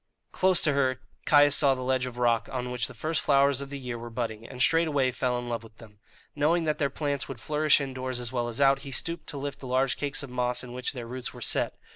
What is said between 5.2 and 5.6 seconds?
in